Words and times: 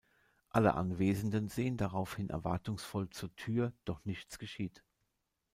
Alle 0.49 0.73
Anwesenden 0.73 1.47
sehen 1.47 1.77
darauf 1.77 2.15
hin 2.15 2.31
erwartungsvoll 2.31 3.11
zur 3.11 3.35
Tür, 3.35 3.71
doch 3.85 4.03
nichts 4.03 4.39
geschieht. 4.39 4.83